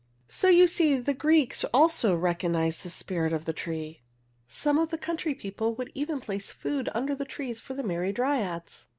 So 0.29 0.47
you 0.47 0.65
see 0.65 0.95
the 0.97 1.13
Greeks 1.13 1.63
also 1.65 2.15
recognized 2.15 2.81
the 2.81 2.89
spirit 2.89 3.31
of 3.31 3.45
the 3.45 3.53
tree. 3.53 4.01
Some 4.47 4.79
of 4.79 4.89
the 4.89 4.97
country 4.97 5.35
people 5.35 5.75
would 5.75 5.91
even 5.93 6.19
place 6.19 6.51
food 6.51 6.89
under 6.95 7.13
the 7.13 7.23
trees 7.23 7.59
for 7.59 7.75
the 7.75 7.83
merry 7.83 8.11
Dryads. 8.11 8.87